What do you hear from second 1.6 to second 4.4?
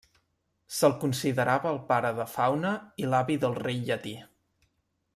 el pare de Faune i l'avi del rei Llatí.